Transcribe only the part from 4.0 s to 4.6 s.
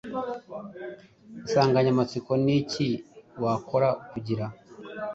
kugira